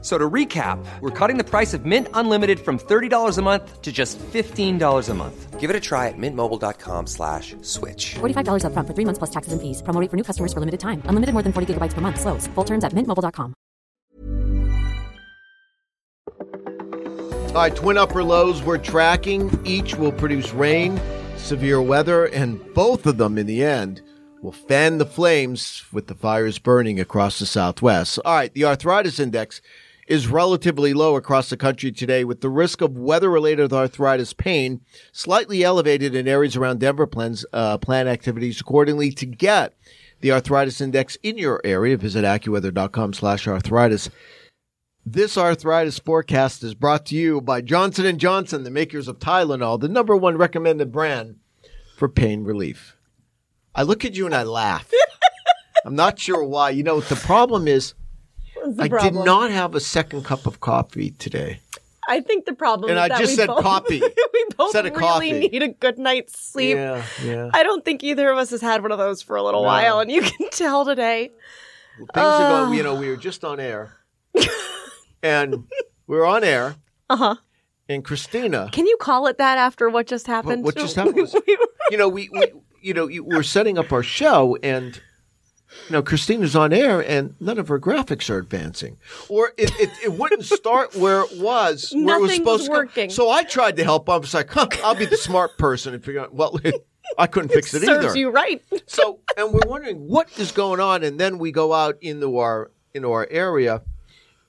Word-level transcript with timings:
F- 0.00 0.04
So 0.04 0.16
to 0.16 0.30
recap, 0.30 0.78
we're 1.00 1.10
cutting 1.10 1.38
the 1.38 1.44
price 1.44 1.74
of 1.74 1.84
Mint 1.84 2.06
Unlimited 2.14 2.60
from 2.60 2.78
$30 2.78 3.36
a 3.38 3.42
month 3.42 3.82
to 3.82 3.90
just 3.90 4.16
$15 4.32 5.08
a 5.08 5.14
month. 5.14 5.58
Give 5.58 5.70
it 5.70 5.74
a 5.76 5.80
try 5.80 6.06
at 6.06 6.14
mintmobile.com 6.16 7.06
slash 7.08 7.56
switch. 7.62 8.14
$45 8.20 8.62
upfront 8.62 8.86
for 8.86 8.94
three 8.94 9.04
months 9.04 9.18
plus 9.18 9.30
taxes 9.30 9.52
and 9.52 9.60
fees. 9.60 9.82
Promo 9.82 10.00
rate 10.00 10.08
for 10.10 10.16
new 10.16 10.22
customers 10.22 10.52
for 10.52 10.60
limited 10.60 10.78
time. 10.78 11.02
Unlimited 11.06 11.32
more 11.34 11.42
than 11.42 11.52
40 11.52 11.74
gigabytes 11.74 11.94
per 11.94 12.00
month. 12.00 12.20
Slows. 12.20 12.46
Full 12.54 12.64
terms 12.64 12.84
at 12.84 12.92
mintmobile.com. 12.92 13.54
All 17.48 17.64
right, 17.64 17.74
twin 17.74 17.98
upper 17.98 18.22
lows 18.22 18.62
we're 18.62 18.78
tracking. 18.78 19.50
Each 19.64 19.96
will 19.96 20.12
produce 20.12 20.52
rain, 20.52 21.00
severe 21.36 21.82
weather, 21.82 22.26
and 22.26 22.60
both 22.74 23.04
of 23.06 23.16
them 23.18 23.36
in 23.36 23.46
the 23.46 23.64
end 23.64 24.00
will 24.42 24.52
fan 24.52 24.98
the 24.98 25.06
flames 25.06 25.82
with 25.92 26.06
the 26.06 26.14
fires 26.14 26.60
burning 26.60 27.00
across 27.00 27.40
the 27.40 27.46
southwest. 27.46 28.20
All 28.24 28.34
right, 28.36 28.52
the 28.54 28.64
arthritis 28.64 29.18
index 29.18 29.60
is 30.08 30.26
relatively 30.26 30.94
low 30.94 31.16
across 31.16 31.50
the 31.50 31.56
country 31.56 31.92
today 31.92 32.24
with 32.24 32.40
the 32.40 32.48
risk 32.48 32.80
of 32.80 32.96
weather 32.96 33.30
related 33.30 33.72
arthritis 33.72 34.32
pain 34.32 34.80
slightly 35.12 35.62
elevated 35.62 36.14
in 36.14 36.26
areas 36.26 36.56
around 36.56 36.80
Denver 36.80 37.06
plans 37.06 37.44
uh, 37.52 37.78
plan 37.78 38.08
activities 38.08 38.60
accordingly 38.60 39.12
to 39.12 39.26
get 39.26 39.74
the 40.20 40.32
arthritis 40.32 40.80
index 40.80 41.16
in 41.22 41.36
your 41.38 41.60
area 41.62 41.96
visit 41.96 42.24
accuweather.com 42.24 43.12
slash 43.12 43.46
arthritis 43.46 44.10
this 45.04 45.38
arthritis 45.38 45.98
forecast 45.98 46.62
is 46.62 46.74
brought 46.74 47.06
to 47.06 47.14
you 47.14 47.40
by 47.40 47.62
Johnson 47.62 48.18
& 48.18 48.20
Johnson, 48.20 48.64
the 48.64 48.70
makers 48.70 49.08
of 49.08 49.18
Tylenol, 49.18 49.80
the 49.80 49.88
number 49.88 50.14
one 50.14 50.36
recommended 50.36 50.92
brand 50.92 51.36
for 51.96 52.10
pain 52.10 52.44
relief. 52.44 52.94
I 53.74 53.84
look 53.84 54.04
at 54.04 54.14
you 54.14 54.26
and 54.26 54.34
I 54.34 54.42
laugh. 54.42 54.92
I'm 55.86 55.94
not 55.94 56.18
sure 56.18 56.44
why. 56.44 56.70
You 56.70 56.82
know, 56.82 57.00
the 57.00 57.16
problem 57.16 57.66
is 57.66 57.94
I 58.78 58.88
did 58.88 59.14
not 59.14 59.50
have 59.50 59.74
a 59.74 59.80
second 59.80 60.24
cup 60.24 60.46
of 60.46 60.60
coffee 60.60 61.10
today. 61.12 61.60
I 62.10 62.20
think 62.22 62.46
the 62.46 62.54
problem 62.54 62.90
And 62.90 62.98
is 62.98 63.02
I 63.04 63.08
that 63.08 63.18
just 63.18 63.32
we 63.32 63.36
said 63.36 63.46
both, 63.48 63.62
coffee 63.62 64.00
we 64.32 64.44
both 64.56 64.74
really 64.74 64.90
coffee. 64.90 65.32
need 65.48 65.62
a 65.62 65.68
good 65.68 65.98
night's 65.98 66.40
sleep. 66.40 66.76
Yeah, 66.76 67.04
yeah. 67.22 67.50
I 67.52 67.62
don't 67.62 67.84
think 67.84 68.02
either 68.02 68.30
of 68.30 68.38
us 68.38 68.48
has 68.50 68.62
had 68.62 68.80
one 68.82 68.92
of 68.92 68.98
those 68.98 69.20
for 69.20 69.36
a 69.36 69.42
little 69.42 69.60
No. 69.62 69.66
while, 69.68 70.00
and 70.00 70.10
you 70.10 70.22
can 70.22 70.48
tell 70.50 70.86
today. 70.86 71.30
Things 71.98 72.08
are 72.14 72.64
going, 72.66 72.78
you 72.78 72.82
know, 72.82 72.94
we 72.94 73.08
were 73.10 73.16
just 73.16 73.44
on 73.44 73.60
air. 73.60 73.92
and 75.22 75.64
we 76.06 76.16
were 76.16 76.26
on 76.26 76.44
air. 76.44 76.76
Uh 77.10 77.16
huh. 77.16 77.34
And 77.90 78.04
Christina, 78.04 78.68
Can 78.72 78.86
you 78.86 78.96
call 79.00 79.26
it 79.26 79.38
that 79.38 79.56
after 79.58 79.88
what 79.88 80.06
just 80.06 80.26
happened? 80.26 80.62
what 80.64 80.76
just 80.76 80.94
happened 80.96 81.16
was, 81.16 81.34
you 81.90 81.96
know, 81.96 82.08
we, 82.08 82.28
we 82.30 82.52
you 82.82 82.92
know, 82.94 83.08
we're 83.22 83.42
setting 83.42 83.78
up 83.78 83.92
our 83.92 84.02
show 84.02 84.56
and 84.62 85.00
you 85.88 85.92
know, 85.92 86.02
Christina's 86.02 86.56
on 86.56 86.72
air 86.72 87.00
and 87.06 87.34
none 87.40 87.58
of 87.58 87.68
her 87.68 87.78
graphics 87.78 88.30
are 88.30 88.38
advancing. 88.38 88.96
Or 89.28 89.52
it, 89.56 89.70
it, 89.78 89.90
it 90.04 90.12
wouldn't 90.12 90.44
start 90.44 90.94
where 90.96 91.20
it 91.22 91.38
was, 91.38 91.92
where 91.96 92.16
it 92.18 92.22
was 92.22 92.34
supposed 92.34 92.66
to 92.66 92.70
working. 92.70 93.08
go. 93.08 93.14
So 93.14 93.30
I 93.30 93.42
tried 93.42 93.76
to 93.76 93.84
help. 93.84 94.08
I 94.08 94.16
was 94.16 94.32
like, 94.34 94.50
huh, 94.50 94.66
I'll 94.84 94.94
be 94.94 95.06
the 95.06 95.16
smart 95.16 95.58
person 95.58 95.94
and 95.94 96.04
figure 96.04 96.20
out, 96.22 96.34
well, 96.34 96.58
I 97.18 97.26
couldn't 97.26 97.50
fix 97.50 97.72
it 97.74 97.82
Serves 97.82 98.06
either. 98.06 98.18
you 98.18 98.30
right. 98.30 98.62
So, 98.86 99.20
and 99.36 99.52
we're 99.52 99.60
wondering 99.66 100.08
what 100.08 100.28
is 100.38 100.52
going 100.52 100.80
on. 100.80 101.02
And 101.04 101.18
then 101.20 101.38
we 101.38 101.52
go 101.52 101.72
out 101.74 101.96
into 102.00 102.38
our, 102.38 102.70
into 102.94 103.10
our 103.12 103.26
area 103.30 103.82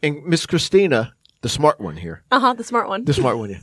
and 0.01 0.23
Miss 0.25 0.45
Christina, 0.45 1.13
the 1.41 1.49
smart 1.49 1.79
one 1.81 1.97
here, 1.97 2.23
Uh 2.31 2.39
huh. 2.39 2.53
The 2.53 2.63
smart 2.63 2.87
one. 2.87 3.03
the 3.05 3.13
smart 3.13 3.37
one, 3.37 3.49
yeah, 3.49 3.59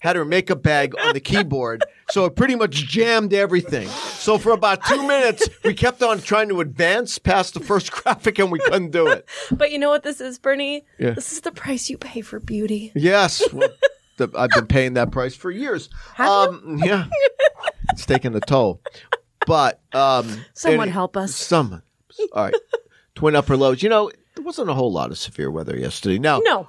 had 0.00 0.16
her 0.16 0.24
makeup 0.24 0.62
bag 0.62 0.94
on 1.00 1.14
the 1.14 1.20
keyboard. 1.20 1.84
So 2.10 2.24
it 2.24 2.36
pretty 2.36 2.54
much 2.54 2.72
jammed 2.86 3.34
everything. 3.34 3.88
So 3.88 4.38
for 4.38 4.52
about 4.52 4.84
two 4.84 5.06
minutes, 5.06 5.48
we 5.64 5.74
kept 5.74 6.02
on 6.02 6.20
trying 6.20 6.48
to 6.50 6.60
advance 6.60 7.18
past 7.18 7.54
the 7.54 7.60
first 7.60 7.90
graphic 7.92 8.38
and 8.38 8.50
we 8.52 8.58
couldn't 8.60 8.90
do 8.92 9.06
it. 9.08 9.26
But 9.50 9.70
you 9.72 9.78
know 9.78 9.90
what 9.90 10.02
this 10.04 10.20
is, 10.20 10.38
Bernie? 10.38 10.84
Yeah. 10.98 11.10
This 11.10 11.32
is 11.32 11.40
the 11.42 11.52
price 11.52 11.90
you 11.90 11.98
pay 11.98 12.20
for 12.20 12.40
beauty. 12.40 12.92
Yes. 12.94 13.42
Well, 13.52 13.68
the, 14.16 14.28
I've 14.36 14.50
been 14.50 14.66
paying 14.66 14.94
that 14.94 15.12
price 15.12 15.36
for 15.36 15.48
years. 15.50 15.88
um, 16.18 16.80
Yeah. 16.84 17.06
It's 17.92 18.04
taking 18.04 18.34
a 18.34 18.40
toll. 18.40 18.80
But 19.46 19.80
um, 19.92 20.44
Someone 20.54 20.88
help 20.88 21.16
us. 21.16 21.34
Someone. 21.34 21.82
All 22.32 22.44
right. 22.44 22.54
Twin 23.14 23.36
upper 23.36 23.56
lows. 23.56 23.82
You 23.82 23.88
know, 23.90 24.10
wasn't 24.48 24.70
a 24.70 24.74
whole 24.74 24.90
lot 24.90 25.10
of 25.10 25.18
severe 25.18 25.50
weather 25.50 25.76
yesterday. 25.76 26.18
Now, 26.18 26.40
No. 26.42 26.66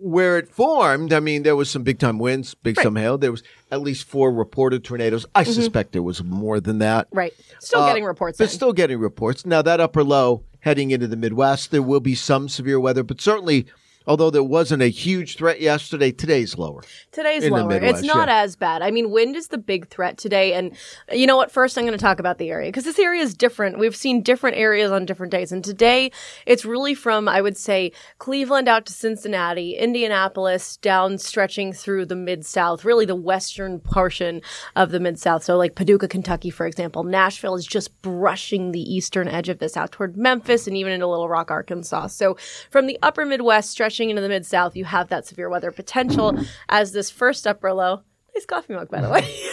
where 0.00 0.38
it 0.38 0.48
formed, 0.48 1.12
I 1.12 1.18
mean, 1.18 1.42
there 1.42 1.56
was 1.56 1.68
some 1.68 1.82
big 1.82 1.98
time 1.98 2.18
winds, 2.20 2.54
big 2.54 2.80
some 2.80 2.94
hail. 2.94 3.18
There 3.18 3.32
was 3.32 3.42
at 3.72 3.80
least 3.82 4.04
four 4.04 4.32
reported 4.32 4.84
tornadoes. 4.84 5.26
I 5.34 5.42
suspect 5.42 5.92
there 5.92 6.04
was 6.04 6.22
more 6.22 6.60
than 6.60 6.78
that. 6.78 7.08
Mm-hmm. 7.08 7.18
Right. 7.18 7.34
Still 7.58 7.80
Uh, 7.80 7.88
getting 7.88 8.04
reports. 8.04 8.38
But 8.38 8.44
in. 8.44 8.50
still 8.50 8.72
getting 8.72 8.98
reports. 9.00 9.44
Now, 9.44 9.60
that 9.62 9.80
upper 9.80 10.04
low 10.04 10.44
heading 10.60 10.92
into 10.92 11.08
the 11.08 11.16
Midwest, 11.16 11.72
there 11.72 11.82
will 11.82 11.98
be 12.00 12.14
some 12.14 12.48
severe 12.48 12.78
weather, 12.78 13.02
but 13.02 13.20
certainly, 13.20 13.66
although 14.06 14.30
there 14.30 14.42
wasn't 14.42 14.82
a 14.82 14.88
huge 14.88 15.36
threat 15.36 15.60
yesterday, 15.60 16.12
today's 16.12 16.56
lower. 16.56 16.82
Today's 17.12 17.44
in 17.44 17.52
lower. 17.52 17.68
Midwest, 17.68 18.04
it's 18.04 18.06
not 18.06 18.28
yeah. 18.28 18.42
as 18.42 18.56
bad. 18.56 18.82
I 18.82 18.90
mean, 18.90 19.10
wind 19.10 19.36
is 19.36 19.48
the 19.48 19.58
big 19.58 19.88
threat 19.88 20.16
today. 20.16 20.52
And 20.52 20.76
you 21.12 21.26
know 21.26 21.36
what? 21.36 21.50
First, 21.50 21.76
I'm 21.76 21.84
going 21.84 21.98
to 21.98 22.02
talk 22.02 22.20
about 22.20 22.38
the 22.38 22.50
area 22.50 22.68
because 22.68 22.84
this 22.84 22.98
area 22.98 23.22
is 23.22 23.34
different. 23.34 23.78
We've 23.78 23.96
seen 23.96 24.22
different 24.22 24.56
areas 24.56 24.90
on 24.90 25.06
different 25.06 25.32
days. 25.32 25.50
And 25.50 25.64
today, 25.64 26.12
it's 26.46 26.64
really 26.64 26.94
from, 26.94 27.28
I 27.28 27.40
would 27.40 27.56
say, 27.56 27.92
Cleveland 28.18 28.68
out 28.68 28.86
to 28.86 28.92
Cincinnati, 28.92 29.76
Indianapolis, 29.76 30.76
down 30.76 31.18
stretching 31.18 31.72
through 31.72 32.06
the 32.06 32.16
mid 32.16 32.46
South, 32.46 32.84
really 32.84 33.06
the 33.06 33.16
western 33.16 33.80
portion 33.80 34.40
of 34.76 34.90
the 34.90 35.00
mid 35.00 35.18
South. 35.18 35.42
So, 35.42 35.56
like 35.56 35.74
Paducah, 35.74 36.08
Kentucky, 36.08 36.50
for 36.50 36.66
example. 36.66 37.02
Nashville 37.02 37.56
is 37.56 37.66
just 37.66 38.00
brushing 38.02 38.72
the 38.72 38.80
eastern 38.80 39.28
edge 39.28 39.48
of 39.48 39.58
this 39.58 39.76
out 39.76 39.92
toward 39.92 40.16
Memphis 40.16 40.66
and 40.66 40.76
even 40.76 40.92
into 40.92 41.06
Little 41.06 41.28
Rock, 41.28 41.50
Arkansas. 41.50 42.08
So, 42.08 42.36
from 42.70 42.86
the 42.86 42.98
upper 43.02 43.24
Midwest 43.24 43.70
stretching 43.70 43.95
into 44.10 44.22
the 44.22 44.28
mid 44.28 44.44
South, 44.46 44.76
you 44.76 44.84
have 44.84 45.08
that 45.08 45.26
severe 45.26 45.48
weather 45.48 45.72
potential 45.72 46.38
as 46.68 46.92
this 46.92 47.10
first 47.10 47.46
upper 47.46 47.72
low. 47.72 48.02
Nice 48.34 48.46
coffee 48.46 48.74
mug, 48.74 48.90
by 48.90 49.00
the 49.00 49.08
way. 49.10 49.26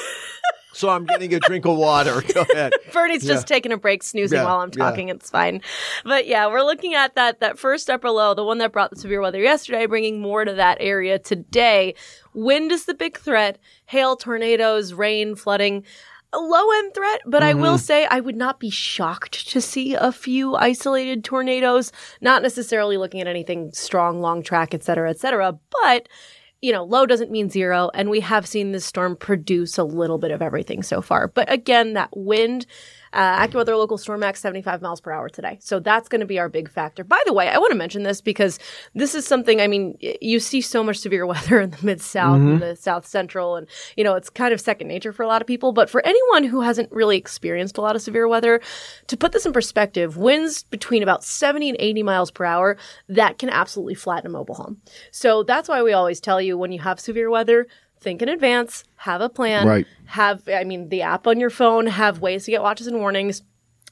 So 0.76 0.90
I'm 0.90 1.06
getting 1.06 1.32
a 1.36 1.40
drink 1.40 1.66
of 1.66 1.78
water. 1.78 2.24
Go 2.34 2.42
ahead. 2.52 2.74
Bernie's 2.92 3.24
just 3.24 3.46
taking 3.46 3.72
a 3.72 3.78
break, 3.78 4.02
snoozing 4.02 4.40
Yeah, 4.40 4.46
while 4.46 4.60
I'm 4.60 4.72
yeah. 4.76 4.84
talking. 4.84 5.10
It's 5.10 5.30
fine. 5.30 5.62
But 6.04 6.26
yeah, 6.26 6.48
we're 6.48 6.64
looking 6.64 6.96
at 6.96 7.14
that 7.14 7.40
that 7.42 7.60
first 7.60 7.92
upper 7.92 8.10
low, 8.10 8.34
the 8.34 8.44
one 8.44 8.58
that 8.58 8.72
brought 8.72 8.90
the 8.90 8.96
severe 9.00 9.22
weather 9.22 9.40
yesterday, 9.40 9.86
bringing 9.86 10.20
more 10.20 10.44
to 10.44 10.54
that 10.54 10.80
area 10.80 11.20
today. 11.20 11.94
Wind 12.34 12.72
is 12.72 12.86
the 12.86 12.96
big 12.96 13.20
threat. 13.20 13.60
Hail, 13.86 14.16
tornadoes, 14.16 14.94
rain, 14.94 15.36
flooding. 15.36 15.84
A 16.36 16.40
low 16.40 16.72
end 16.80 16.94
threat, 16.96 17.22
but 17.26 17.44
I 17.44 17.54
will 17.54 17.76
mm-hmm. 17.76 17.78
say 17.78 18.06
I 18.06 18.20
would 18.20 18.36
not 18.36 18.60
be 18.60 18.72
shocked 18.72 19.50
to 19.50 19.62
see 19.62 19.94
a 19.94 20.12
few 20.12 20.56
isolated 20.56 21.24
tornadoes. 21.24 21.92
Not 22.22 22.42
necessarily 22.42 22.98
looking 22.98 23.22
at 23.22 23.28
anything 23.28 23.72
strong, 23.72 24.20
long 24.20 24.42
track, 24.42 24.74
et 24.74 24.84
cetera, 24.84 25.12
et 25.12 25.20
cetera. 25.20 25.58
But 25.84 26.10
you 26.64 26.72
know, 26.72 26.86
low 26.86 27.06
doesn't 27.06 27.30
mean 27.30 27.50
zero. 27.50 27.92
And 27.94 28.10
we 28.10 28.22
have 28.22 28.48
seen 28.48 28.72
this 28.72 28.86
storm 28.86 29.18
produce 29.18 29.78
a 29.78 29.84
little 29.84 30.18
bit 30.18 30.32
of 30.32 30.42
everything 30.42 30.82
so 30.82 31.02
far. 31.02 31.28
But 31.28 31.52
again, 31.52 31.94
that 31.94 32.16
wind, 32.16 32.66
uh, 33.14 33.48
AccuWeather 33.48 33.78
local 33.78 33.98
storm 33.98 34.22
max 34.22 34.42
75 34.42 34.82
miles 34.82 35.00
per 35.00 35.12
hour 35.12 35.30
today. 35.30 35.58
So 35.62 35.80
that's 35.80 36.10
going 36.10 36.22
to 36.22 36.26
be 36.26 36.40
our 36.40 36.50
big 36.50 36.70
factor. 36.70 37.04
By 37.04 37.22
the 37.26 37.34
way, 37.34 37.48
I 37.48 37.58
want 37.60 37.72
to 37.72 37.78
mention 37.78 38.04
this 38.04 38.22
because 38.22 38.60
this 38.96 39.14
is 39.14 39.26
something, 39.26 39.62
I 39.62 39.68
mean, 39.68 39.98
you 40.00 40.40
see 40.40 40.62
so 40.62 40.84
much 40.84 40.98
severe 40.98 41.26
weather 41.34 41.62
in 41.62 41.70
the 41.70 41.78
mid 41.84 42.02
south 42.02 42.38
and 42.38 42.62
the 42.62 42.76
south 42.76 43.06
central. 43.06 43.56
And, 43.56 43.68
you 43.96 44.04
know, 44.04 44.16
it's 44.16 44.30
kind 44.30 44.54
of 44.54 44.60
second 44.60 44.88
nature 44.88 45.14
for 45.14 45.24
a 45.24 45.28
lot 45.28 45.42
of 45.42 45.48
people. 45.48 45.72
But 45.72 45.90
for 45.90 46.06
anyone 46.06 46.44
who 46.44 46.62
hasn't 46.62 46.92
really 46.92 47.18
experienced 47.18 47.78
a 47.78 47.82
lot 47.82 47.96
of 47.96 48.02
severe 48.02 48.28
weather, 48.28 48.62
to 49.08 49.18
put 49.18 49.32
this 49.32 49.46
in 49.46 49.54
perspective, 49.54 50.18
winds 50.18 50.64
between 50.64 51.04
about 51.04 51.24
70 51.24 51.70
and 51.70 51.78
80 51.80 52.04
miles 52.04 52.32
per 52.32 52.46
hour, 52.46 52.78
that 53.10 53.38
can 53.38 53.50
absolutely 53.50 53.96
flatten 53.96 54.28
a 54.28 54.30
mobile 54.30 54.56
home. 54.56 54.82
So 55.12 55.44
that's 55.44 55.70
why 55.70 55.84
we 55.84 55.94
always 55.94 56.20
tell 56.20 56.42
you 56.42 56.58
when 56.58 56.72
you 56.72 56.80
have 56.80 57.00
severe 57.00 57.30
weather, 57.30 57.68
think 58.04 58.22
in 58.22 58.30
advance, 58.30 58.84
have 58.98 59.22
a 59.22 59.30
plan, 59.30 59.68
Right. 59.68 59.88
have, 60.06 60.48
I 60.48 60.64
mean, 60.64 60.90
the 60.90 61.02
app 61.02 61.26
on 61.26 61.40
your 61.40 61.50
phone, 61.50 61.88
have 61.88 62.20
ways 62.20 62.46
to 62.46 62.52
get 62.52 62.62
watches 62.62 62.88
and 62.88 62.98
warnings. 62.98 63.42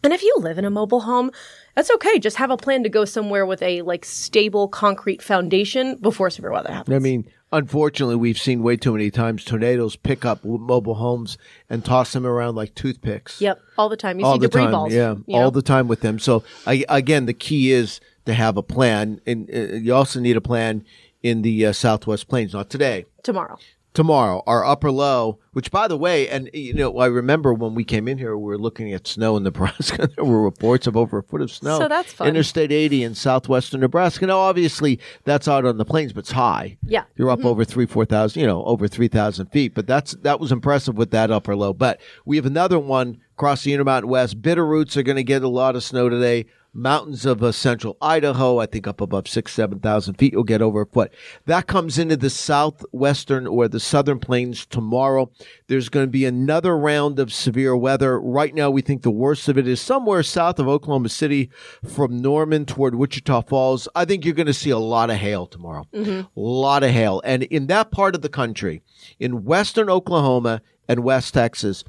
And 0.04 0.14
if 0.14 0.24
you 0.24 0.36
live 0.40 0.58
in 0.58 0.66
a 0.66 0.70
mobile 0.70 1.02
home, 1.02 1.32
that's 1.76 1.92
okay. 1.92 2.20
Just 2.20 2.38
have 2.38 2.50
a 2.50 2.58
plan 2.58 2.84
to 2.84 2.90
go 2.90 3.06
somewhere 3.06 3.46
with 3.46 3.62
a 3.62 3.82
like 3.84 4.04
stable 4.04 4.68
concrete 4.68 5.22
foundation 5.22 5.96
before 5.98 6.30
severe 6.30 6.52
weather 6.52 6.72
happens. 6.72 6.96
I 6.96 7.00
mean, 7.00 7.30
unfortunately, 7.52 8.16
we've 8.16 8.38
seen 8.38 8.64
way 8.64 8.78
too 8.78 8.94
many 8.94 9.12
times 9.12 9.46
tornadoes 9.46 9.96
pick 9.96 10.26
up 10.26 10.44
mobile 10.44 10.96
homes 10.96 11.38
and 11.70 11.86
toss 11.86 12.14
them 12.14 12.26
around 12.26 12.56
like 12.56 12.74
toothpicks. 12.74 13.40
Yep, 13.40 13.62
all 13.78 13.90
the 13.90 13.98
time. 13.98 14.20
You 14.20 14.26
all 14.26 14.34
see 14.36 14.40
the 14.40 14.48
debris 14.48 14.64
time. 14.64 14.72
balls. 14.72 14.94
Yeah, 14.94 15.16
all 15.28 15.42
know? 15.42 15.50
the 15.52 15.62
time 15.62 15.88
with 15.88 16.02
them. 16.02 16.18
So 16.18 16.44
I, 16.66 16.84
again, 16.90 17.28
the 17.28 17.34
key 17.34 17.72
is 17.72 18.00
to 18.26 18.34
have 18.34 18.58
a 18.58 18.64
plan, 18.64 19.22
and 19.28 19.50
uh, 19.54 19.76
you 19.76 19.94
also 19.94 20.20
need 20.20 20.36
a 20.36 20.42
plan 20.42 20.84
in 21.22 21.44
the 21.44 21.68
uh, 21.68 21.74
Southwest 21.74 22.28
Plains. 22.28 22.54
Not 22.54 22.72
today, 22.72 23.06
tomorrow. 23.22 23.60
Tomorrow, 23.94 24.42
our 24.48 24.64
upper 24.64 24.92
low, 24.92 25.40
which 25.54 25.72
by 25.72 25.88
the 25.88 25.98
way, 25.98 26.30
and 26.30 26.50
you 26.54 26.74
know, 26.74 26.98
I 26.98 27.08
remember 27.08 27.54
when 27.54 27.76
we 27.76 27.84
came 27.84 28.08
in 28.08 28.18
here, 28.18 28.38
we 28.38 28.46
were 28.46 28.58
looking 28.58 28.94
at 28.94 29.08
snow 29.08 29.36
in 29.38 29.44
Nebraska. 29.44 30.08
there 30.16 30.26
were 30.26 30.42
reports 30.42 30.88
of 30.88 30.96
over 30.96 31.20
a 31.20 31.24
foot 31.24 31.42
of 31.42 31.52
snow. 31.52 31.80
So 31.80 31.88
that's 31.88 32.14
fun. 32.14 32.28
Interstate 32.28 32.72
80 32.72 33.04
in 33.04 33.16
southwestern 33.16 33.82
Nebraska. 33.82 34.26
Now, 34.26 34.40
obviously, 34.40 35.00
that's 35.26 35.48
out 35.48 35.66
on 35.66 35.78
the 35.78 35.86
plains, 35.86 36.14
but 36.14 36.20
it's 36.20 36.32
high. 36.32 36.78
Yeah. 36.86 37.04
You're 37.16 37.30
up 37.30 37.40
mm-hmm. 37.40 37.48
over 37.50 37.66
three, 37.66 37.86
4,000, 37.86 38.40
you 38.40 38.48
know, 38.48 38.64
over 38.64 38.88
3,000 38.88 39.48
feet. 39.48 39.74
But 39.74 39.88
that's, 39.88 40.14
that 40.22 40.40
was 40.40 40.52
impressive 40.52 40.98
with 40.98 41.12
that 41.12 41.32
upper 41.32 41.56
low. 41.56 41.74
But 41.74 42.00
we 42.26 42.38
have 42.38 42.46
another 42.46 42.80
one 42.80 43.20
across 43.34 43.64
the 43.64 43.74
Intermountain 43.74 44.10
West. 44.10 44.42
Bitterroots 44.42 44.96
are 44.96 45.04
going 45.04 45.18
to 45.18 45.24
get 45.24 45.44
a 45.44 45.48
lot 45.48 45.76
of 45.76 45.84
snow 45.84 46.10
today. 46.10 46.46
Mountains 46.74 47.26
of 47.26 47.44
uh, 47.44 47.52
central 47.52 47.98
Idaho, 48.02 48.60
I 48.60 48.66
think 48.66 48.88
up 48.88 49.02
above 49.02 49.28
six, 49.28 49.54
7,000 49.54 50.14
feet, 50.14 50.32
you'll 50.32 50.44
get 50.44 50.62
over 50.62 50.82
a 50.82 50.86
foot. 50.86 51.12
That 51.46 51.68
comes 51.68 51.98
into 51.98 52.16
the 52.16 52.30
southwestern 52.30 53.46
or 53.46 53.68
the 53.68 53.80
southern 53.80 54.20
plains 54.20 54.66
tomorrow. 54.66 55.30
There's 55.68 55.90
going 55.90 56.06
to 56.06 56.12
be 56.12 56.24
another 56.24 56.78
round 56.78 57.20
of 57.20 57.34
severe 57.34 57.76
weather. 57.76 58.20
Right 58.22 58.56
now, 58.56 58.70
we 58.70 58.82
think 58.82 59.02
the 59.02 59.12
worst 59.12 59.50
of 59.50 59.58
it 59.58 59.68
is 59.68 59.82
somewhere 59.82 60.24
south 60.24 60.60
of 60.60 60.70
Oklahoma 60.70 61.10
City 61.10 61.50
from 61.84 62.22
Norman 62.22 62.66
toward 62.66 62.96
Wichita 62.96 63.42
Falls. 63.42 63.90
I 63.94 64.06
think 64.06 64.24
you're 64.24 64.34
going 64.34 64.48
to 64.48 64.54
see 64.54 64.70
a 64.70 64.78
lot 64.78 65.10
of 65.10 65.18
hail 65.18 65.48
tomorrow. 65.48 65.88
A 65.94 66.40
lot 66.40 66.84
of 66.84 66.92
hail. 66.92 67.22
And 67.26 67.44
in 67.44 67.68
that 67.68 67.92
part 67.92 68.16
of 68.16 68.22
the 68.22 68.30
country, 68.30 68.82
in 69.20 69.44
western 69.44 69.90
Oklahoma 69.90 70.62
and 70.88 71.04
West 71.04 71.34
Texas, 71.34 71.84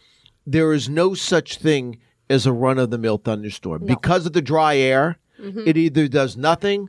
there 0.45 0.73
is 0.73 0.89
no 0.89 1.15
such 1.15 1.59
thing 1.59 1.99
as 2.31 2.47
a 2.47 2.53
run 2.53 2.79
of 2.79 2.91
the 2.91 2.99
mill 2.99 3.19
thunderstorm. 3.19 3.85
Because 3.85 4.27
of 4.27 4.33
the 4.33 4.43
dry 4.43 4.77
air, 4.77 5.19
mm-hmm. 5.41 5.63
it 5.67 5.77
either 5.77 6.09
does 6.09 6.37
nothing 6.37 6.89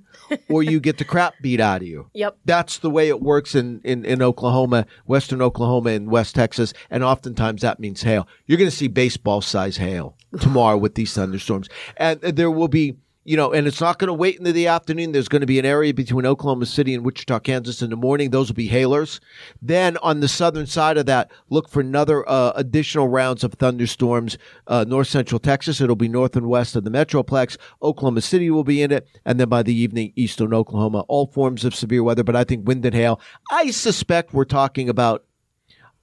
or 0.50 0.64
you 0.64 0.80
get 0.80 0.98
the 0.98 1.06
crap 1.06 1.34
beat 1.42 1.60
out 1.60 1.82
of 1.82 1.88
you. 1.88 2.10
Yep. 2.16 2.38
That's 2.46 2.78
the 2.78 2.90
way 2.90 3.10
it 3.10 3.22
works 3.22 3.56
in, 3.56 3.82
in, 3.84 4.06
in 4.06 4.22
Oklahoma, 4.22 4.86
western 5.06 5.42
Oklahoma 5.42 5.90
and 5.92 6.10
West 6.10 6.36
Texas. 6.36 6.74
And 6.90 7.04
oftentimes 7.04 7.62
that 7.62 7.80
means 7.80 8.04
hail. 8.04 8.28
You're 8.46 8.60
going 8.60 8.70
to 8.70 8.76
see 8.76 8.88
baseball 8.88 9.42
size 9.42 9.78
hail 9.78 10.16
tomorrow 10.40 10.78
with 10.78 10.96
these 10.96 11.14
thunderstorms. 11.14 11.70
And 11.98 12.24
uh, 12.24 12.32
there 12.32 12.52
will 12.52 12.68
be, 12.68 12.98
you 13.26 13.38
know, 13.38 13.54
and 13.54 13.68
it's 13.68 13.80
not 13.80 14.00
going 14.00 14.08
to 14.08 14.14
wait 14.14 14.38
into 14.38 14.52
the 14.52 14.68
afternoon. 14.68 15.12
There's 15.12 15.28
going 15.28 15.42
to 15.42 15.48
be 15.48 15.60
an 15.60 15.66
area 15.66 15.94
between 15.94 16.26
Oklahoma 16.26 16.66
City 16.66 16.94
and 16.94 17.06
Wichita, 17.06 17.40
Kansas 17.40 17.82
in 17.82 17.90
the 17.90 17.96
morning. 17.96 18.30
Those 18.30 18.50
will 18.50 18.56
be 18.56 18.68
hailers. 18.68 19.22
Then 19.62 19.98
on 19.98 20.20
the 20.20 20.28
southern 20.28 20.66
side 20.66 20.98
of 20.98 21.06
that, 21.06 21.32
look 21.50 21.70
for 21.70 21.80
another 21.80 22.28
uh, 22.30 22.52
additional 22.56 23.08
rounds 23.08 23.44
of 23.44 23.54
thunderstorms. 23.54 24.38
Uh, 24.68 24.86
north 24.88 25.08
central 25.08 25.40
Texas, 25.40 25.80
it'll 25.80 25.96
be 25.96 26.10
north 26.10 26.36
and 26.36 26.48
west 26.48 26.76
of 26.76 26.84
the 26.84 26.92
Metroplex. 26.92 27.58
Oklahoma 27.82 28.22
City 28.22 28.50
will 28.52 28.64
be 28.64 28.82
in 28.82 28.92
it. 28.92 29.08
And 29.26 29.40
then 29.40 29.50
by 29.50 29.64
the 29.64 29.74
evening, 29.74 30.12
eastern 30.16 30.54
Oklahoma, 30.54 31.02
all 31.08 31.28
forms 31.28 31.64
of 31.64 31.74
severe 31.74 32.04
weather. 32.04 32.24
But 32.24 32.36
I 32.36 32.44
think 32.44 32.68
wind 32.68 32.86
and 32.86 32.96
hail, 32.96 33.22
I 33.50 33.72
suspect 33.72 34.34
we're 34.34 34.46
talking 34.46 34.90
about 34.90 35.26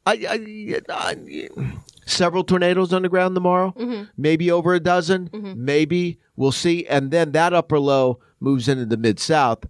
I, 0.06 0.12
I, 0.28 0.80
I, 0.88 1.48
several 2.10 2.44
tornadoes 2.44 2.92
on 2.92 3.02
the 3.02 3.08
ground 3.08 3.34
tomorrow, 3.34 3.74
mm-hmm. 3.76 4.04
maybe 4.16 4.50
over 4.50 4.74
a 4.74 4.80
dozen, 4.80 5.28
mm-hmm. 5.28 5.64
maybe 5.64 6.18
we'll 6.36 6.52
see. 6.52 6.86
And 6.86 7.10
then 7.10 7.32
that 7.32 7.52
upper 7.52 7.78
low 7.78 8.20
moves 8.40 8.68
into 8.68 8.86
the 8.86 8.96
mid 8.96 9.18
south. 9.18 9.64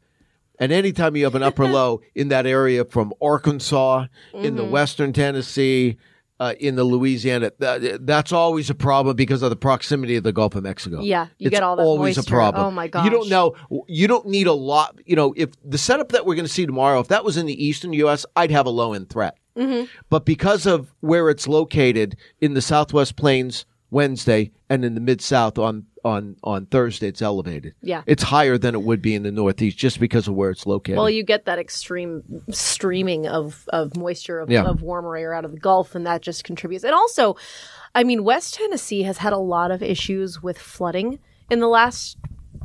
And 0.58 0.72
anytime 0.72 1.16
you 1.16 1.24
have 1.24 1.34
an 1.34 1.42
upper 1.42 1.66
low 1.68 2.00
in 2.14 2.28
that 2.28 2.46
area 2.46 2.84
from 2.84 3.12
Arkansas, 3.20 4.06
in 4.34 4.56
the 4.56 4.62
mm-hmm. 4.62 4.72
western 4.72 5.12
Tennessee, 5.12 5.96
uh, 6.40 6.54
in 6.58 6.74
the 6.74 6.84
Louisiana, 6.84 7.52
that, 7.58 8.06
that's 8.06 8.32
always 8.32 8.70
a 8.70 8.74
problem 8.74 9.14
because 9.14 9.42
of 9.42 9.50
the 9.50 9.56
proximity 9.56 10.16
of 10.16 10.24
the 10.24 10.32
Gulf 10.32 10.54
of 10.54 10.62
Mexico. 10.62 11.02
Yeah, 11.02 11.26
you 11.38 11.48
it's 11.48 11.50
get 11.50 11.62
all 11.62 11.76
that 11.76 11.82
always 11.82 12.16
a 12.16 12.22
problem. 12.22 12.64
Oh, 12.64 12.70
my 12.70 12.88
gosh. 12.88 13.04
You 13.04 13.10
don't 13.10 13.28
know. 13.28 13.54
You 13.86 14.08
don't 14.08 14.26
need 14.26 14.46
a 14.46 14.52
lot. 14.54 14.98
You 15.04 15.16
know, 15.16 15.34
if 15.36 15.50
the 15.62 15.76
setup 15.76 16.12
that 16.12 16.24
we're 16.24 16.36
going 16.36 16.46
to 16.46 16.52
see 16.52 16.64
tomorrow, 16.64 16.98
if 17.00 17.08
that 17.08 17.24
was 17.24 17.36
in 17.36 17.44
the 17.44 17.64
eastern 17.64 17.92
U.S., 17.92 18.24
I'd 18.34 18.50
have 18.50 18.64
a 18.64 18.70
low 18.70 18.94
end 18.94 19.10
threat. 19.10 19.36
Mm-hmm. 19.60 19.84
But 20.08 20.24
because 20.24 20.66
of 20.66 20.92
where 21.00 21.28
it's 21.30 21.46
located 21.46 22.16
in 22.40 22.54
the 22.54 22.62
Southwest 22.62 23.16
Plains 23.16 23.64
Wednesday 23.90 24.52
and 24.68 24.84
in 24.84 24.94
the 24.94 25.00
Mid 25.00 25.20
South 25.20 25.58
on 25.58 25.86
on 26.04 26.36
on 26.42 26.66
Thursday, 26.66 27.08
it's 27.08 27.20
elevated. 27.20 27.74
Yeah. 27.82 28.02
it's 28.06 28.22
higher 28.22 28.56
than 28.56 28.74
it 28.74 28.82
would 28.82 29.02
be 29.02 29.14
in 29.14 29.22
the 29.22 29.30
Northeast 29.32 29.76
just 29.76 30.00
because 30.00 30.28
of 30.28 30.34
where 30.34 30.50
it's 30.50 30.64
located. 30.64 30.96
Well, 30.96 31.10
you 31.10 31.22
get 31.22 31.44
that 31.44 31.58
extreme 31.58 32.22
streaming 32.50 33.26
of, 33.26 33.64
of 33.68 33.96
moisture 33.96 34.38
of, 34.40 34.48
Yeah. 34.50 34.64
of 34.64 34.80
warmer 34.82 35.16
air 35.16 35.34
out 35.34 35.44
of 35.44 35.52
the 35.52 35.58
Gulf, 35.60 35.94
and 35.94 36.06
that 36.06 36.22
just 36.22 36.42
contributes. 36.44 36.84
And 36.84 36.94
also, 36.94 37.36
I 37.94 38.04
mean, 38.04 38.24
West 38.24 38.54
Tennessee 38.54 39.02
has 39.02 39.18
had 39.18 39.32
a 39.34 39.38
lot 39.38 39.70
of 39.70 39.82
issues 39.82 40.42
with 40.42 40.58
flooding 40.58 41.18
in 41.50 41.60
the 41.60 41.68
last. 41.68 42.16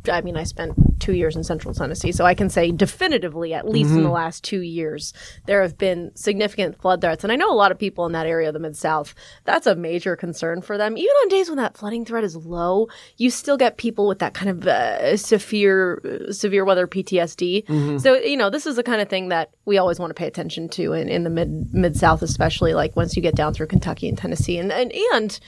I 0.10 0.22
mean, 0.22 0.38
I 0.38 0.44
spent 0.44 0.95
two 1.06 1.14
years 1.14 1.36
in 1.36 1.44
Central 1.44 1.74
Tennessee, 1.74 2.12
so 2.12 2.26
I 2.26 2.34
can 2.34 2.50
say 2.50 2.72
definitively, 2.72 3.54
at 3.54 3.68
least 3.68 3.92
in 3.92 3.98
the 3.98 4.04
mm-hmm. 4.04 4.14
last 4.14 4.44
two 4.44 4.62
years, 4.62 5.14
there 5.46 5.62
have 5.62 5.78
been 5.78 6.12
significant 6.16 6.82
flood 6.82 7.02
threats. 7.02 7.24
And 7.24 7.32
I 7.32 7.36
know 7.36 7.52
a 7.52 7.54
lot 7.54 7.72
of 7.72 7.78
people 7.78 8.08
in 8.08 8.14
that 8.14 8.26
area 8.26 8.50
of 8.50 8.54
the 8.54 8.60
Mid 8.60 8.76
South, 8.76 9.14
that's 9.44 9.68
a 9.68 9.76
major 9.76 10.16
concern 10.16 10.64
for 10.64 10.78
them. 10.80 10.98
Even 10.98 11.10
on 11.10 11.28
days 11.30 11.48
when 11.48 11.58
that 11.58 11.78
flooding 11.78 12.06
threat 12.06 12.24
is 12.24 12.36
low, 12.36 12.88
you 13.18 13.30
still 13.30 13.56
get 13.56 13.78
people 13.78 14.08
with 14.08 14.18
that 14.20 14.34
kind 14.34 14.50
of 14.50 14.68
uh, 14.68 15.16
severe, 15.16 16.02
uh, 16.04 16.32
severe 16.34 16.66
weather 16.66 16.88
PTSD. 16.88 17.66
Mm-hmm. 17.66 17.98
So, 18.00 18.16
you 18.16 18.38
know, 18.38 18.50
this 18.50 18.66
is 18.66 18.76
the 18.76 18.84
kind 18.84 19.02
of 19.02 19.08
thing 19.08 19.30
that 19.30 19.52
we 19.66 19.78
always 19.78 20.00
want 20.00 20.10
to 20.10 20.16
pay 20.16 20.28
attention 20.28 20.70
to 20.70 20.94
in, 20.94 21.08
in 21.08 21.24
the 21.24 21.30
mid 21.30 21.72
mid 21.72 21.96
South, 21.96 22.24
especially 22.24 22.74
like 22.74 22.96
once 22.96 23.16
you 23.16 23.22
get 23.22 23.36
down 23.36 23.54
through 23.54 23.68
Kentucky 23.68 24.10
and 24.10 24.18
Tennessee. 24.18 24.58
And, 24.58 24.72
and, 24.72 24.92
and 25.14 25.40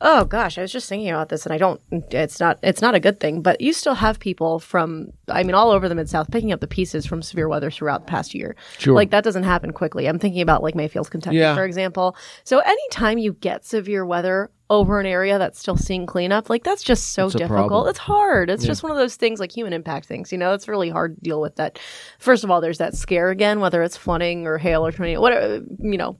Oh 0.00 0.24
gosh, 0.24 0.58
I 0.58 0.62
was 0.62 0.72
just 0.72 0.88
thinking 0.88 1.08
about 1.10 1.28
this, 1.28 1.46
and 1.46 1.52
I 1.52 1.58
don't. 1.58 1.80
It's 1.90 2.40
not. 2.40 2.58
It's 2.62 2.82
not 2.82 2.94
a 2.94 3.00
good 3.00 3.20
thing. 3.20 3.42
But 3.42 3.60
you 3.60 3.72
still 3.72 3.94
have 3.94 4.18
people 4.18 4.58
from. 4.58 5.12
I 5.28 5.42
mean, 5.42 5.54
all 5.54 5.70
over 5.70 5.88
the 5.88 5.94
mid 5.94 6.08
South 6.08 6.30
picking 6.30 6.52
up 6.52 6.60
the 6.60 6.66
pieces 6.66 7.06
from 7.06 7.22
severe 7.22 7.48
weather 7.48 7.70
throughout 7.70 8.06
the 8.06 8.10
past 8.10 8.34
year. 8.34 8.56
Sure. 8.78 8.94
Like 8.94 9.10
that 9.10 9.24
doesn't 9.24 9.44
happen 9.44 9.72
quickly. 9.72 10.06
I'm 10.06 10.18
thinking 10.18 10.42
about 10.42 10.62
like 10.62 10.74
Mayfield, 10.74 11.10
Kentucky, 11.10 11.36
Yeah. 11.36 11.54
for 11.54 11.64
example. 11.64 12.16
So 12.44 12.58
anytime 12.60 13.18
you 13.18 13.32
get 13.34 13.64
severe 13.64 14.04
weather 14.04 14.50
over 14.70 14.98
an 14.98 15.06
area 15.06 15.38
that's 15.38 15.58
still 15.58 15.76
seeing 15.76 16.06
cleanup, 16.06 16.48
like 16.50 16.64
that's 16.64 16.82
just 16.82 17.12
so 17.12 17.26
It's 17.26 17.34
difficult. 17.34 17.88
It's 17.88 17.98
hard. 17.98 18.48
It's 18.50 18.64
just 18.64 18.82
one 18.82 18.90
of 18.92 18.98
those 18.98 19.14
things, 19.16 19.38
like 19.38 19.52
human 19.52 19.72
impact 19.72 20.06
things. 20.06 20.32
You 20.32 20.38
know, 20.38 20.52
it's 20.54 20.68
really 20.68 20.88
hard 20.90 21.16
to 21.16 21.20
deal 21.20 21.40
with. 21.40 21.56
That 21.56 21.78
first 22.18 22.44
of 22.44 22.50
all, 22.50 22.60
there's 22.60 22.78
that 22.78 22.94
scare 22.94 23.30
again, 23.30 23.60
whether 23.60 23.82
it's 23.82 23.96
flooding 23.96 24.46
or 24.46 24.58
hail 24.58 24.84
or 24.86 24.90
tornado, 24.92 25.20
whatever. 25.20 25.62
You 25.80 25.98
know, 25.98 26.18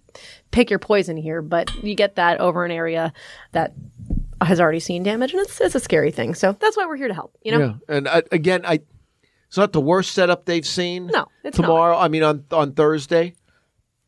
pick 0.51 0.71
your 0.71 0.79
poison 0.79 1.17
here, 1.17 1.41
but 1.43 1.75
you 1.83 1.95
get 1.95 2.17
that 2.17 2.39
over 2.41 2.65
an 2.65 2.71
area 2.71 3.13
that 3.53 3.73
has 4.43 4.61
already 4.61 4.81
seen 4.81 5.03
damage, 5.03 5.33
and 5.33 5.41
it's 5.41 5.59
it's 5.61 5.75
a 5.75 5.81
scary 5.81 6.11
thing. 6.11 6.35
So 6.35 6.53
that's 6.53 6.77
why 6.77 6.85
we're 6.87 6.97
here 6.97 7.09
to 7.09 7.15
help. 7.15 7.35
You 7.43 7.53
know, 7.53 7.59
Yeah, 7.89 7.97
and 7.97 8.09
I, 8.09 8.23
again, 8.31 8.61
I 8.67 8.81
it's 9.55 9.59
not 9.59 9.73
the 9.73 9.81
worst 9.81 10.11
setup 10.15 10.47
they've 10.47 10.67
seen. 10.67 11.07
No, 11.07 11.27
it's 11.45 11.57
tomorrow. 11.57 11.97
I 11.97 12.09
mean, 12.09 12.25
on 12.25 12.45
on 12.51 12.73
Thursday, 12.73 13.35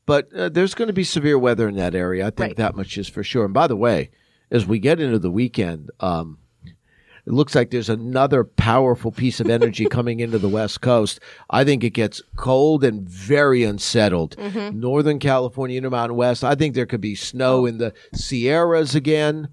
but 0.04 0.28
uh, 0.34 0.48
there's 0.48 0.74
going 0.74 0.88
to 0.88 0.92
be 0.92 1.04
severe 1.04 1.38
weather 1.38 1.68
in 1.68 1.76
that 1.76 1.94
area. 1.94 2.26
I 2.26 2.30
think 2.30 2.38
Right. 2.40 2.56
that 2.56 2.74
much 2.74 2.98
is 2.98 3.08
for 3.08 3.22
sure. 3.22 3.44
And 3.44 3.54
by 3.54 3.68
the 3.68 3.76
way, 3.76 4.10
as 4.50 4.66
we 4.66 4.80
get 4.80 4.98
into 5.00 5.20
the 5.20 5.30
weekend, 5.30 5.92
um, 6.00 6.38
it 6.64 7.32
looks 7.32 7.54
like 7.54 7.70
there's 7.70 7.88
another 7.88 8.42
powerful 8.42 9.12
piece 9.12 9.38
of 9.38 9.48
energy 9.48 9.84
coming 9.90 10.18
into 10.18 10.38
the 10.40 10.48
West 10.48 10.80
Coast. 10.80 11.20
I 11.48 11.62
think 11.62 11.84
it 11.84 11.90
gets 11.90 12.20
cold 12.34 12.82
and 12.82 13.08
very 13.08 13.62
unsettled. 13.62 14.36
Mm-hmm. 14.38 14.80
Northern 14.80 15.20
California, 15.20 15.78
Intermountain 15.78 16.16
West. 16.16 16.42
I 16.42 16.56
think 16.56 16.74
there 16.74 16.86
could 16.86 17.00
be 17.00 17.14
snow 17.14 17.66
in 17.66 17.78
the 17.78 17.94
Sierras 18.12 18.96
again. 18.96 19.46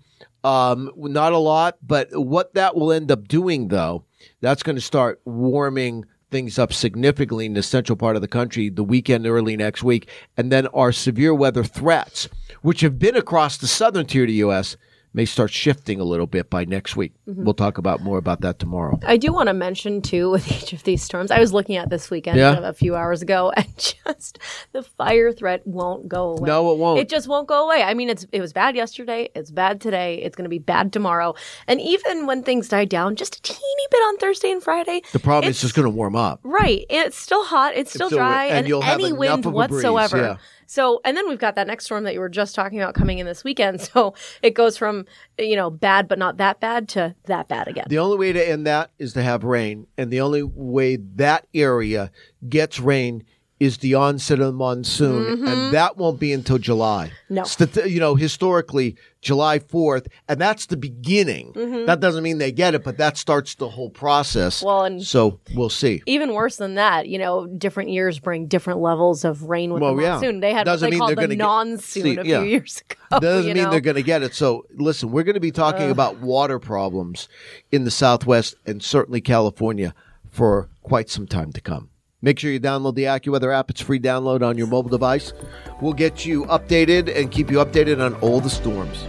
Um, 0.43 0.91
not 0.97 1.33
a 1.33 1.37
lot, 1.37 1.77
but 1.83 2.07
what 2.13 2.55
that 2.55 2.75
will 2.75 2.91
end 2.91 3.11
up 3.11 3.27
doing, 3.27 3.67
though, 3.67 4.05
that's 4.41 4.63
going 4.63 4.75
to 4.75 4.81
start 4.81 5.21
warming 5.25 6.05
things 6.31 6.57
up 6.57 6.73
significantly 6.73 7.45
in 7.45 7.53
the 7.53 7.61
central 7.61 7.95
part 7.95 8.15
of 8.15 8.21
the 8.21 8.27
country 8.27 8.67
the 8.67 8.83
weekend 8.83 9.27
early 9.27 9.55
next 9.55 9.83
week. 9.83 10.09
And 10.35 10.51
then 10.51 10.67
our 10.67 10.91
severe 10.91 11.33
weather 11.33 11.63
threats, 11.63 12.27
which 12.61 12.81
have 12.81 12.97
been 12.97 13.15
across 13.15 13.57
the 13.57 13.67
southern 13.67 14.07
tier 14.07 14.23
of 14.23 14.29
the 14.29 14.33
U.S., 14.35 14.75
may 15.15 15.25
start 15.25 15.51
shifting 15.51 15.99
a 15.99 16.03
little 16.03 16.25
bit 16.25 16.49
by 16.49 16.65
next 16.65 16.95
week. 16.95 17.13
Mm-hmm. 17.27 17.43
We'll 17.43 17.53
talk 17.53 17.77
about 17.77 18.01
more 18.01 18.17
about 18.17 18.41
that 18.41 18.57
tomorrow. 18.57 18.99
I 19.05 19.17
do 19.17 19.31
want 19.31 19.47
to 19.47 19.53
mention 19.53 20.01
too 20.01 20.31
with 20.31 20.51
each 20.63 20.73
of 20.73 20.83
these 20.83 21.03
storms. 21.03 21.29
I 21.31 21.39
was 21.39 21.53
looking 21.53 21.75
at 21.75 21.89
this 21.89 22.09
weekend 22.09 22.37
Yeah. 22.37 22.59
a 22.63 22.73
few 22.73 22.95
hours 22.95 23.21
ago, 23.21 23.51
and 23.57 23.67
just 23.77 24.39
the 24.71 24.81
fire 24.83 25.31
threat 25.31 25.65
won't 25.67 26.07
go 26.07 26.31
away. 26.31 26.47
No, 26.47 26.71
it 26.71 26.77
won't. 26.79 26.99
It 26.99 27.09
just 27.09 27.27
won't 27.27 27.47
go 27.47 27.65
away. 27.65 27.83
I 27.83 27.93
mean, 27.93 28.09
it's 28.09 28.25
it 28.31 28.41
was 28.41 28.53
bad 28.53 28.75
yesterday. 28.75 29.29
It's 29.35 29.51
bad 29.51 29.79
today. 29.81 30.15
It's 30.23 30.35
going 30.35 30.45
to 30.45 30.49
be 30.49 30.59
bad 30.59 30.91
tomorrow. 30.91 31.35
And 31.67 31.79
even 31.79 32.25
when 32.25 32.43
things 32.43 32.67
die 32.69 32.85
down, 32.85 33.15
just 33.15 33.35
a 33.35 33.41
teeny 33.41 33.87
bit 33.91 33.99
on 33.99 34.17
Thursday 34.17 34.51
and 34.51 34.63
Friday. 34.63 35.01
The 35.11 35.19
problem 35.19 35.49
is 35.49 35.61
just 35.61 35.75
going 35.75 35.85
to 35.85 35.89
warm 35.89 36.15
up. 36.15 36.39
Right. 36.43 36.85
It's 36.89 37.17
still 37.17 37.45
hot. 37.45 37.75
It's 37.75 37.91
still 37.93 38.07
still- 38.07 38.17
dry. 38.19 38.45
and 38.45 38.57
And, 38.59 38.67
you'll 38.67 38.83
any 38.83 39.13
wind 39.13 39.43
breeze, 39.43 39.53
whatsoever. 39.53 40.17
yeah. 40.17 40.37
So, 40.73 41.01
and 41.05 41.15
then 41.15 41.29
we've 41.29 41.37
got 41.37 41.53
that 41.53 41.67
next 41.67 41.85
storm 41.85 42.03
that 42.05 42.15
you 42.15 42.19
were 42.19 42.29
just 42.29 42.55
talking 42.55 42.81
about 42.81 42.95
coming 42.95 43.19
in 43.19 43.27
this 43.27 43.43
weekend. 43.43 43.81
So 43.93 44.15
it 44.41 44.51
goes 44.51 44.75
from, 44.77 45.05
you 45.37 45.55
know, 45.55 45.69
bad 45.69 46.07
but 46.07 46.17
not 46.17 46.37
that 46.37 46.59
bad 46.59 46.87
to 46.89 47.13
that 47.25 47.47
bad 47.47 47.67
again. 47.67 47.85
The 47.89 47.99
only 47.99 48.17
way 48.17 48.33
to 48.33 48.49
end 48.49 48.65
that 48.65 48.89
is 48.97 49.13
to 49.13 49.21
have 49.21 49.43
rain, 49.43 49.85
and 49.97 50.09
the 50.09 50.21
only 50.21 50.41
way 50.41 50.95
that 51.15 51.45
area 51.53 52.11
gets 52.47 52.79
rain 52.79 53.23
is 53.63 53.77
the 53.77 53.93
onset 53.95 54.39
of 54.39 54.47
the 54.47 54.51
monsoon, 54.53 55.47
and 55.47 55.73
that 55.73 55.97
won't 55.97 56.19
be 56.19 56.33
until 56.33 56.57
July. 56.57 57.07
Mm-hmm. 57.25 57.33
No. 57.35 57.43
Stat- 57.43 57.89
you 57.89 57.99
know, 57.99 58.15
historically, 58.15 58.95
July 59.21 59.59
4th, 59.59 60.07
and 60.27 60.39
that's 60.41 60.65
the 60.65 60.75
beginning. 60.75 61.53
That 61.85 61.99
doesn't 62.01 62.23
mean 62.23 62.39
they 62.39 62.51
get 62.51 62.75
it, 62.75 62.83
but 62.83 62.97
that 62.97 63.17
starts 63.17 63.55
the 63.55 63.69
whole 63.69 63.89
process. 63.89 64.57
Mm-hmm. 64.57 64.65
Well, 64.67 64.83
and- 64.83 65.03
so 65.03 65.39
we'll 65.55 65.69
see. 65.69 66.01
Even 66.05 66.33
worse 66.33 66.57
than 66.57 66.75
that, 66.75 67.07
you 67.07 67.17
know, 67.17 67.47
different 67.47 67.89
years 67.91 68.19
bring 68.19 68.47
different 68.47 68.79
levels 68.81 69.23
of 69.23 69.43
rain 69.43 69.71
with 69.73 69.81
Well, 69.81 69.95
the 69.95 70.01
yeah. 70.03 70.09
monsoon. 70.13 70.39
They 70.41 70.51
had 70.53 70.65
Doesn't 70.65 70.85
what 70.85 70.89
they 70.89 70.91
mean 70.91 70.99
called 70.99 71.09
they're 71.09 71.15
the 71.15 71.21
gonna 71.21 71.35
get- 71.35 71.43
non-soon 71.43 72.03
See, 72.03 72.17
a 72.17 72.23
yeah. 72.23 72.39
few 72.41 72.49
years 72.49 72.83
ago. 73.11 73.19
doesn't 73.19 73.53
mean 73.53 73.63
know? 73.63 73.71
they're 73.71 73.79
going 73.81 73.95
to 73.95 74.03
get 74.03 74.23
it. 74.23 74.33
So 74.35 74.65
listen, 74.75 75.11
we're 75.11 75.23
going 75.23 75.35
to 75.35 75.39
be 75.39 75.51
talking 75.51 75.89
about 75.89 76.19
water 76.19 76.59
problems 76.59 77.29
in 77.71 77.85
the 77.85 77.91
Southwest 77.91 78.55
and 78.65 78.83
certainly 78.83 79.21
California 79.21 79.93
for 80.29 80.67
quite 80.81 81.09
some 81.09 81.27
time 81.27 81.51
to 81.53 81.61
come. 81.61 81.89
Make 82.23 82.39
sure 82.39 82.51
you 82.51 82.59
download 82.59 82.95
the 82.95 83.03
AccuWeather 83.03 83.53
app. 83.53 83.69
It's 83.69 83.81
free 83.81 83.99
download 83.99 84.41
on 84.41 84.57
your 84.57 84.67
mobile 84.67 84.89
device. 84.89 85.33
We'll 85.81 85.91
get 85.91 86.25
you 86.25 86.45
updated 86.45 87.13
and 87.13 87.29
keep 87.29 87.51
you 87.51 87.57
updated 87.57 88.03
on 88.03 88.15
all 88.21 88.39
the 88.39 88.49
storms. 88.49 89.05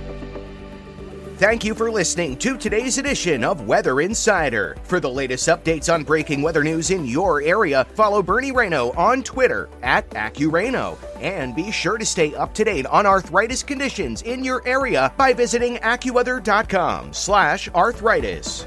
Thank 1.37 1.65
you 1.65 1.75
for 1.75 1.91
listening 1.93 2.37
to 2.39 2.57
today's 2.57 2.99
edition 2.99 3.45
of 3.45 3.69
Weather 3.69 4.01
Insider. 4.01 4.77
For 4.83 4.99
the 4.99 5.11
latest 5.11 5.49
updates 5.49 5.93
on 5.93 6.03
breaking 6.03 6.43
weather 6.43 6.65
news 6.65 6.91
in 6.91 7.05
your 7.05 7.41
area, 7.43 7.85
follow 7.95 8.21
Bernie 8.23 8.53
Rayno 8.53 8.97
on 8.97 9.23
Twitter 9.23 9.69
at 9.83 10.09
AccuRayno. 10.11 10.99
And 11.21 11.55
be 11.55 11.71
sure 11.71 11.99
to 11.99 12.07
stay 12.07 12.35
up 12.35 12.53
to 12.55 12.65
date 12.65 12.87
on 12.87 13.07
arthritis 13.07 13.63
conditions 13.63 14.23
in 14.23 14.43
your 14.43 14.67
area 14.67 15.13
by 15.17 15.33
visiting 15.33 15.77
AccuWeather.com 15.77 17.13
slash 17.13 17.69
arthritis. 17.71 18.67